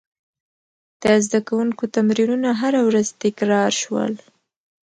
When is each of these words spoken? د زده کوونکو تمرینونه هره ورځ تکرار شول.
د 1.01 1.03
زده 1.25 1.39
کوونکو 1.47 1.83
تمرینونه 1.95 2.49
هره 2.61 2.81
ورځ 2.87 3.07
تکرار 3.23 3.71
شول. 3.81 4.13